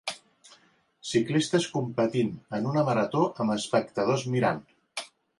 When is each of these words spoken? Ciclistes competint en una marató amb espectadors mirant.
Ciclistes 1.09 1.67
competint 1.73 2.31
en 2.59 2.69
una 2.71 2.85
marató 2.87 3.21
amb 3.45 3.53
espectadors 3.57 4.25
mirant. 4.37 4.63